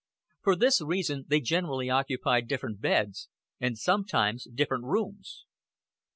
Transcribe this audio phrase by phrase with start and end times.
[0.41, 5.45] For this reason they generally occupied different beds, and sometimes different rooms.